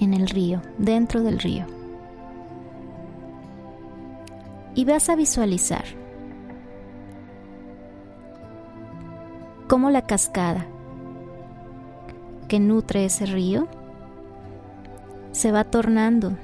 [0.00, 1.66] en el río, dentro del río.
[4.74, 5.84] Y vas a visualizar
[9.68, 10.66] cómo la cascada
[12.48, 13.68] que nutre ese río
[15.30, 16.36] se va tornando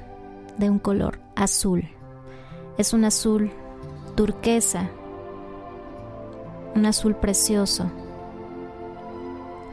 [0.57, 1.87] de un color azul.
[2.79, 3.51] Es un azul
[4.15, 4.89] turquesa,
[6.75, 7.91] un azul precioso,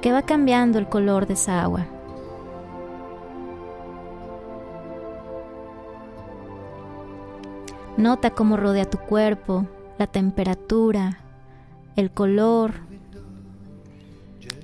[0.02, 1.86] que va cambiando el color de esa agua.
[7.96, 11.20] Nota cómo rodea tu cuerpo, la temperatura,
[11.94, 12.72] el color.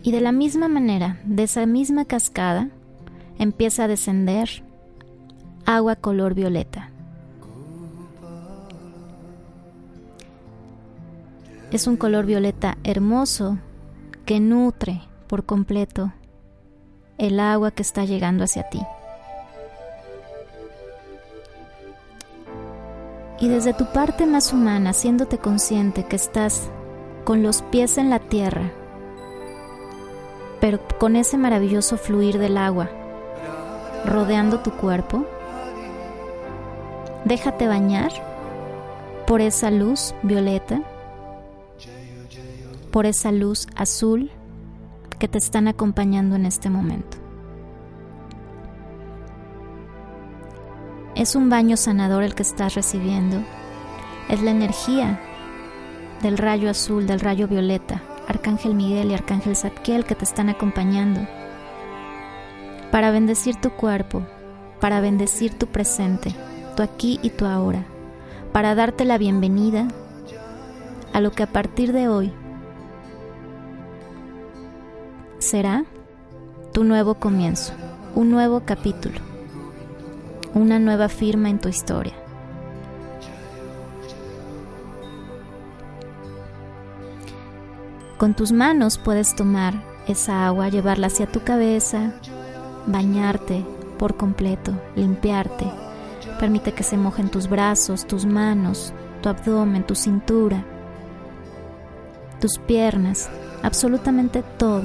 [0.03, 2.70] Y de la misma manera, de esa misma cascada,
[3.38, 4.64] empieza a descender
[5.64, 6.91] agua color violeta.
[11.73, 13.59] Es un color violeta hermoso
[14.27, 16.12] que nutre por completo
[17.18, 18.81] el agua que está llegando hacia ti.
[23.43, 26.70] y desde tu parte más humana, haciéndote consciente que estás
[27.25, 28.70] con los pies en la tierra,
[30.61, 32.89] pero con ese maravilloso fluir del agua
[34.07, 35.25] rodeando tu cuerpo,
[37.25, 38.12] déjate bañar
[39.27, 40.81] por esa luz violeta,
[42.93, 44.30] por esa luz azul
[45.18, 47.16] que te están acompañando en este momento.
[51.16, 53.43] Es un baño sanador el que estás recibiendo.
[54.28, 55.20] Es la energía
[56.22, 61.20] del rayo azul, del rayo violeta, Arcángel Miguel y Arcángel Zadkiel que te están acompañando
[62.90, 64.22] para bendecir tu cuerpo,
[64.80, 66.34] para bendecir tu presente,
[66.76, 67.84] tu aquí y tu ahora,
[68.53, 69.88] para darte la bienvenida
[71.14, 72.32] a lo que a partir de hoy
[75.43, 75.84] será
[76.72, 77.74] tu nuevo comienzo,
[78.14, 79.32] un nuevo capítulo
[80.55, 82.14] una nueva firma en tu historia.
[88.18, 92.12] Con tus manos puedes tomar esa agua, llevarla hacia tu cabeza,
[92.86, 93.64] bañarte
[93.99, 95.70] por completo, limpiarte.
[96.38, 100.64] Permite que se mojen tus brazos, tus manos, tu abdomen, tu cintura,
[102.40, 103.28] tus piernas,
[103.62, 104.82] absolutamente todo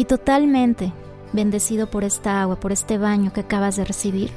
[0.00, 0.94] y totalmente
[1.34, 4.32] bendecido por esta agua, por este baño que acabas de recibir,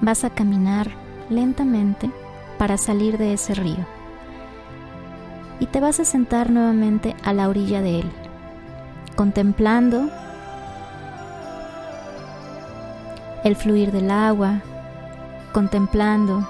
[0.00, 0.90] vas a caminar
[1.30, 2.10] lentamente
[2.58, 3.86] para salir de ese río
[5.60, 8.10] y te vas a sentar nuevamente a la orilla de él,
[9.14, 10.10] contemplando
[13.44, 14.62] el fluir del agua,
[15.52, 16.44] contemplando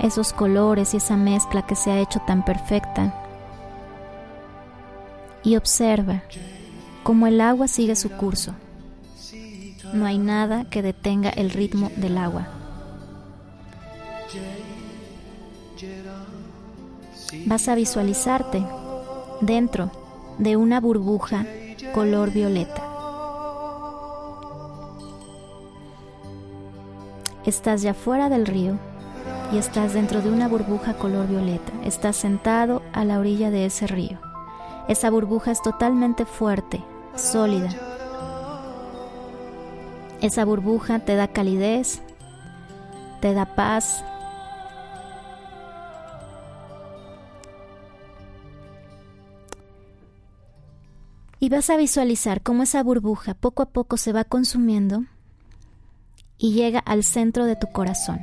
[0.00, 3.25] esos colores y esa mezcla que se ha hecho tan perfecta.
[5.46, 6.24] Y observa
[7.04, 8.52] cómo el agua sigue su curso.
[9.92, 12.48] No hay nada que detenga el ritmo del agua.
[17.46, 18.66] Vas a visualizarte
[19.40, 19.92] dentro
[20.38, 21.46] de una burbuja
[21.94, 22.82] color violeta.
[27.44, 28.76] Estás ya fuera del río
[29.52, 31.72] y estás dentro de una burbuja color violeta.
[31.84, 34.18] Estás sentado a la orilla de ese río.
[34.88, 36.82] Esa burbuja es totalmente fuerte,
[37.16, 37.70] sólida.
[40.20, 42.02] Esa burbuja te da calidez,
[43.20, 44.04] te da paz.
[51.40, 55.04] Y vas a visualizar cómo esa burbuja poco a poco se va consumiendo
[56.38, 58.20] y llega al centro de tu corazón.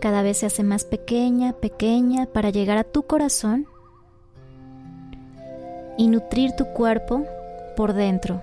[0.00, 3.66] Cada vez se hace más pequeña, pequeña, para llegar a tu corazón
[5.98, 7.26] y nutrir tu cuerpo
[7.76, 8.42] por dentro.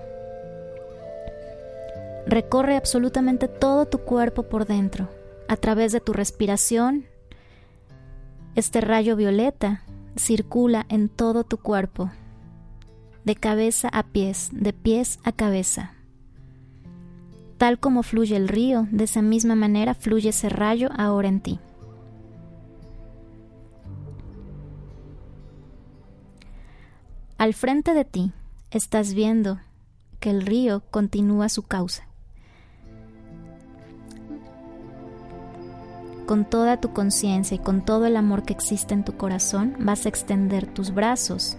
[2.26, 5.08] Recorre absolutamente todo tu cuerpo por dentro,
[5.48, 7.06] a través de tu respiración.
[8.54, 9.82] Este rayo violeta
[10.14, 12.10] circula en todo tu cuerpo,
[13.24, 15.97] de cabeza a pies, de pies a cabeza.
[17.58, 21.60] Tal como fluye el río, de esa misma manera fluye ese rayo ahora en ti.
[27.36, 28.32] Al frente de ti
[28.70, 29.60] estás viendo
[30.20, 32.08] que el río continúa su causa.
[36.26, 40.04] Con toda tu conciencia y con todo el amor que existe en tu corazón, vas
[40.04, 41.56] a extender tus brazos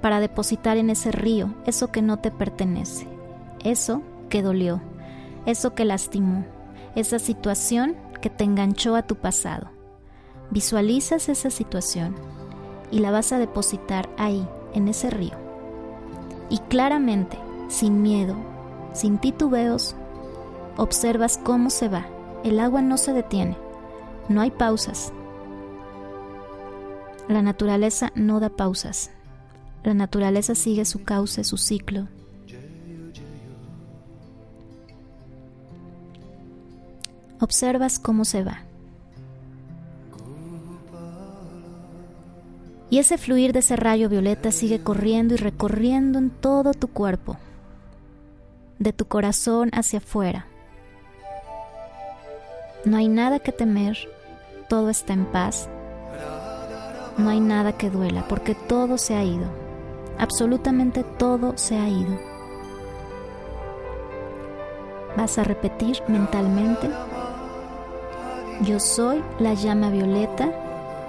[0.00, 3.08] para depositar en ese río eso que no te pertenece,
[3.64, 4.80] eso que dolió,
[5.46, 6.44] eso que lastimó,
[6.94, 9.70] esa situación que te enganchó a tu pasado.
[10.50, 12.14] Visualizas esa situación
[12.90, 15.32] y la vas a depositar ahí, en ese río.
[16.48, 17.38] Y claramente,
[17.68, 18.36] sin miedo,
[18.92, 19.96] sin titubeos,
[20.76, 22.06] observas cómo se va.
[22.44, 23.56] El agua no se detiene,
[24.28, 25.12] no hay pausas.
[27.28, 29.10] La naturaleza no da pausas.
[29.84, 32.08] La naturaleza sigue su cauce, su ciclo,
[37.42, 38.62] observas cómo se va.
[42.90, 47.38] Y ese fluir de ese rayo violeta sigue corriendo y recorriendo en todo tu cuerpo,
[48.78, 50.46] de tu corazón hacia afuera.
[52.84, 53.96] No hay nada que temer,
[54.68, 55.70] todo está en paz.
[57.16, 59.46] No hay nada que duela, porque todo se ha ido.
[60.18, 62.18] Absolutamente todo se ha ido.
[65.16, 66.90] Vas a repetir mentalmente
[68.64, 70.48] yo soy la llama violeta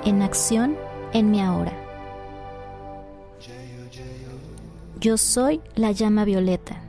[0.06, 0.76] en acción
[1.14, 1.72] en mi ahora.
[5.00, 6.82] Yo soy la llama violeta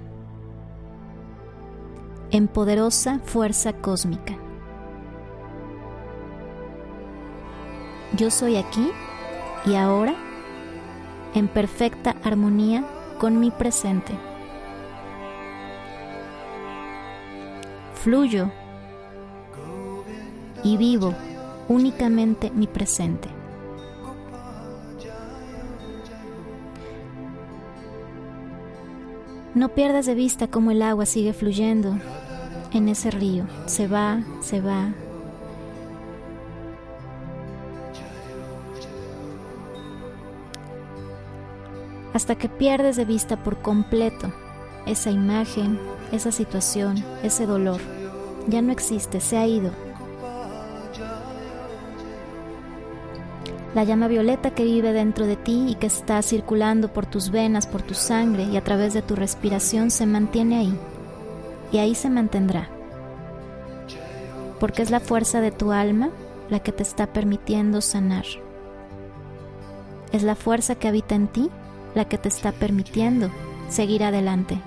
[2.30, 4.36] en poderosa fuerza cósmica.
[8.16, 8.90] Yo soy aquí
[9.66, 10.14] y ahora
[11.34, 12.84] en perfecta armonía
[13.18, 14.14] con mi presente.
[17.94, 18.50] Fluyo
[20.64, 21.14] y vivo
[21.68, 23.28] únicamente mi presente.
[29.54, 31.96] No pierdas de vista cómo el agua sigue fluyendo
[32.72, 33.46] en ese río.
[33.66, 34.92] Se va, se va.
[42.12, 44.32] Hasta que pierdes de vista por completo
[44.86, 45.78] esa imagen,
[46.10, 47.80] esa situación, ese dolor.
[48.48, 49.70] Ya no existe, se ha ido.
[53.74, 57.66] La llama violeta que vive dentro de ti y que está circulando por tus venas,
[57.66, 60.78] por tu sangre y a través de tu respiración se mantiene ahí.
[61.72, 62.68] Y ahí se mantendrá.
[64.60, 66.10] Porque es la fuerza de tu alma
[66.50, 68.24] la que te está permitiendo sanar.
[70.12, 71.50] Es la fuerza que habita en ti
[71.96, 73.30] la que te está permitiendo
[73.68, 74.60] seguir adelante.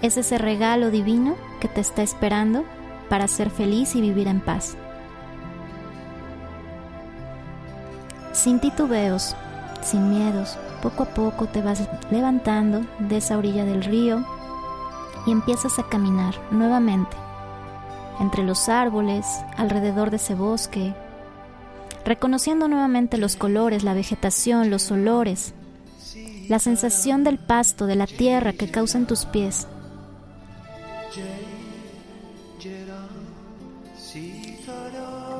[0.00, 2.64] Es ese regalo divino que te está esperando
[3.10, 4.76] para ser feliz y vivir en paz.
[8.38, 9.34] Sin titubeos,
[9.82, 14.24] sin miedos, poco a poco te vas levantando de esa orilla del río
[15.26, 17.16] y empiezas a caminar nuevamente
[18.20, 19.26] entre los árboles,
[19.56, 20.94] alrededor de ese bosque,
[22.04, 25.52] reconociendo nuevamente los colores, la vegetación, los olores,
[26.48, 29.66] la sensación del pasto, de la tierra que causan tus pies.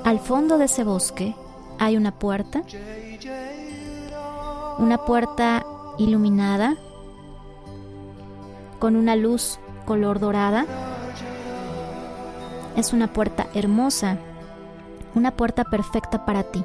[0.04, 1.34] Al fondo de ese bosque
[1.78, 2.62] hay una puerta,
[4.78, 5.64] una puerta
[5.98, 6.76] iluminada
[8.78, 10.66] con una luz color dorada.
[12.76, 14.18] Es una puerta hermosa,
[15.14, 16.64] una puerta perfecta para ti.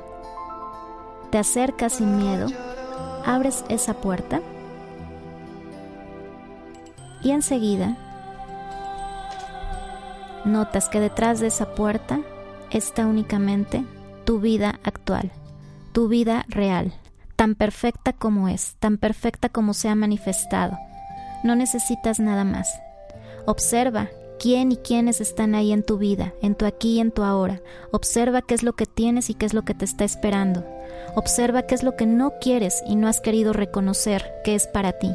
[1.32, 2.48] Te acercas sin miedo,
[3.26, 4.42] abres esa puerta
[7.24, 7.98] y enseguida
[10.46, 12.20] notas que detrás de esa puerta
[12.70, 13.84] está únicamente
[14.26, 15.32] tu vida actual,
[15.92, 16.94] tu vida real,
[17.36, 20.78] tan perfecta como es, tan perfecta como se ha manifestado.
[21.44, 22.70] No necesitas nada más.
[23.46, 24.10] Observa
[24.40, 27.62] quién y quiénes están ahí en tu vida, en tu aquí y en tu ahora.
[27.92, 30.66] Observa qué es lo que tienes y qué es lo que te está esperando.
[31.16, 34.94] Observa qué es lo que no quieres y no has querido reconocer que es para
[34.94, 35.12] ti.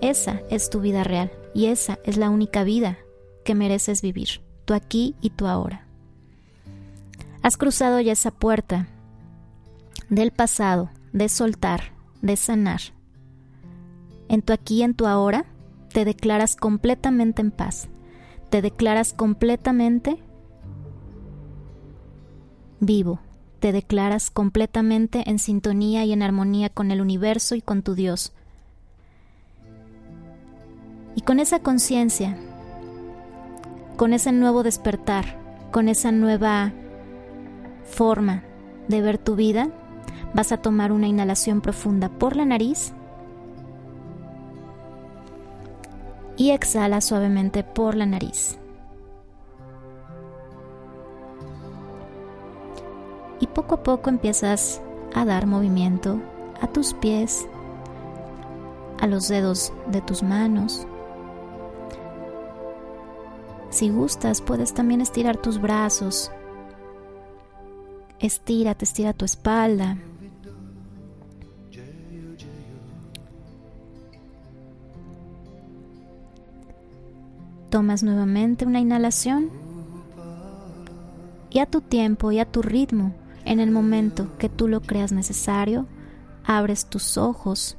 [0.00, 2.98] Esa es tu vida real y esa es la única vida
[3.44, 5.83] que mereces vivir, tu aquí y tu ahora.
[7.44, 8.88] Has cruzado ya esa puerta
[10.08, 11.92] del pasado, de soltar,
[12.22, 12.80] de sanar.
[14.30, 15.44] En tu aquí en tu ahora
[15.92, 17.88] te declaras completamente en paz,
[18.48, 20.16] te declaras completamente
[22.80, 23.20] vivo,
[23.60, 28.32] te declaras completamente en sintonía y en armonía con el universo y con tu Dios.
[31.14, 32.38] Y con esa conciencia
[33.98, 35.38] con ese nuevo despertar,
[35.70, 36.72] con esa nueva
[37.84, 38.42] forma
[38.88, 39.70] de ver tu vida,
[40.34, 42.92] vas a tomar una inhalación profunda por la nariz
[46.36, 48.58] y exhala suavemente por la nariz.
[53.40, 54.80] Y poco a poco empiezas
[55.14, 56.20] a dar movimiento
[56.60, 57.46] a tus pies,
[59.00, 60.86] a los dedos de tus manos,
[63.74, 66.30] si gustas, puedes también estirar tus brazos.
[68.24, 69.98] Estírate, estira tu espalda.
[77.68, 79.50] Tomas nuevamente una inhalación
[81.50, 83.14] y a tu tiempo y a tu ritmo,
[83.44, 85.86] en el momento que tú lo creas necesario,
[86.46, 87.76] abres tus ojos.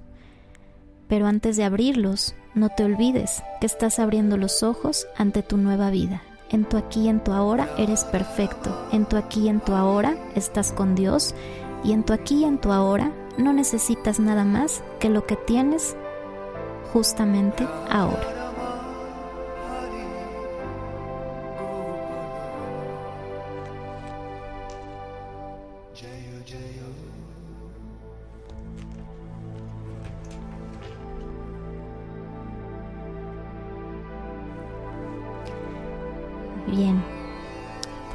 [1.08, 5.90] Pero antes de abrirlos, no te olvides que estás abriendo los ojos ante tu nueva
[5.90, 6.22] vida.
[6.50, 8.88] En tu aquí y en tu ahora eres perfecto.
[8.92, 11.34] En tu aquí y en tu ahora estás con Dios.
[11.84, 15.36] Y en tu aquí y en tu ahora no necesitas nada más que lo que
[15.36, 15.96] tienes
[16.94, 18.35] justamente ahora.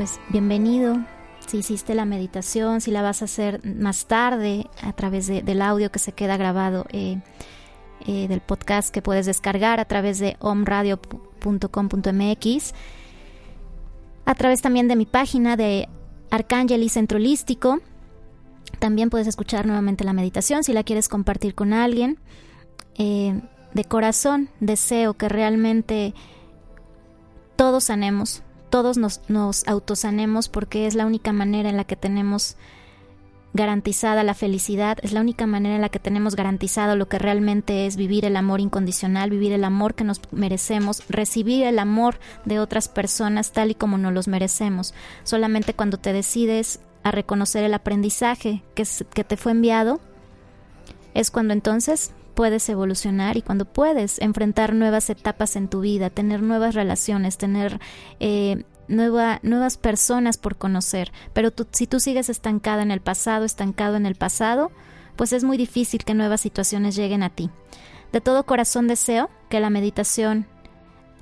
[0.00, 0.96] Pues bienvenido.
[1.46, 5.92] Si hiciste la meditación, si la vas a hacer más tarde a través del audio
[5.92, 7.20] que se queda grabado eh,
[8.06, 12.74] eh, del podcast que puedes descargar a través de omradio.com.mx,
[14.24, 15.86] a través también de mi página de
[16.30, 17.18] Arcángel y Centro.
[18.78, 22.18] También puedes escuchar nuevamente la meditación si la quieres compartir con alguien.
[22.96, 23.38] Eh,
[23.74, 26.14] de corazón deseo que realmente
[27.54, 32.56] todos sanemos, todos nos, nos autosanemos porque es la única manera en la que tenemos
[33.52, 37.86] garantizada la felicidad, es la única manera en la que tenemos garantizado lo que realmente
[37.86, 42.60] es vivir el amor incondicional, vivir el amor que nos merecemos, recibir el amor de
[42.60, 44.94] otras personas tal y como nos los merecemos.
[45.24, 50.00] Solamente cuando te decides a reconocer el aprendizaje que, que te fue enviado,
[51.14, 56.40] es cuando entonces puedes evolucionar y cuando puedes enfrentar nuevas etapas en tu vida, tener
[56.40, 57.78] nuevas relaciones, tener
[58.18, 61.12] eh, nuevas personas por conocer.
[61.34, 64.72] Pero si tú sigues estancada en el pasado, estancado en el pasado,
[65.16, 67.50] pues es muy difícil que nuevas situaciones lleguen a ti.
[68.10, 70.46] De todo corazón deseo que la meditación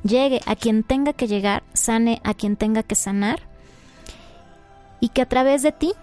[0.05, 3.41] llegue a quien tenga que llegar, sane a quien tenga que sanar
[5.01, 5.95] y que a través de ti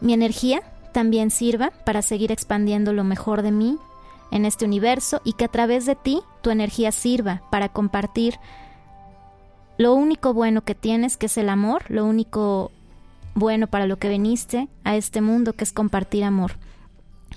[0.00, 0.62] mi energía
[0.92, 3.76] también sirva para seguir expandiendo lo mejor de mí
[4.32, 8.40] en este universo y que a través de ti tu energía sirva para compartir
[9.78, 12.72] lo único bueno que tienes, que es el amor, lo único
[13.34, 16.52] bueno para lo que viniste a este mundo, que es compartir amor.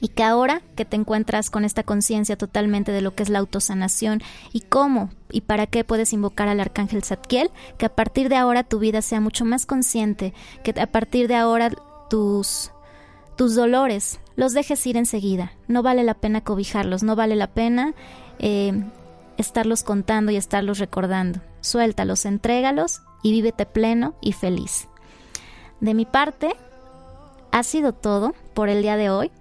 [0.02, 3.40] Y que ahora que te encuentras con esta conciencia totalmente de lo que es la
[3.40, 4.22] autosanación
[4.52, 8.64] y cómo y para qué puedes invocar al arcángel Zadkiel, que a partir de ahora
[8.64, 10.34] tu vida sea mucho más consciente,
[10.64, 11.72] que a partir de ahora
[12.10, 12.72] tus
[13.38, 15.54] tus dolores los dejes ir enseguida.
[15.68, 17.94] No vale la pena cobijarlos, no vale la pena
[18.40, 18.84] eh,
[19.38, 21.40] estarlos contando y estarlos recordando.
[21.62, 24.88] Suéltalos, entrégalos y vívete pleno y feliz.
[25.80, 26.56] De mi parte,
[27.52, 29.32] ha sido todo por el día de hoy.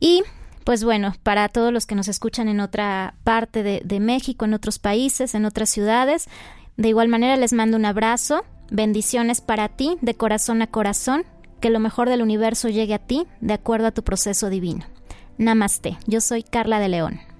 [0.00, 0.22] Y
[0.64, 4.54] pues bueno, para todos los que nos escuchan en otra parte de, de, México, en
[4.54, 6.28] otros países, en otras ciudades,
[6.76, 11.24] de igual manera les mando un abrazo, bendiciones para ti, de corazón a corazón,
[11.60, 14.84] que lo mejor del universo llegue a ti de acuerdo a tu proceso divino.
[15.38, 17.31] Namaste, yo soy Carla de León.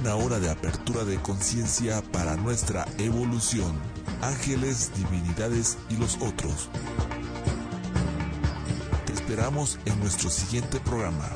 [0.00, 3.78] Una hora de apertura de conciencia para nuestra evolución.
[4.22, 6.70] Ángeles, divinidades y los otros.
[9.04, 11.28] Te esperamos en nuestro siguiente programa.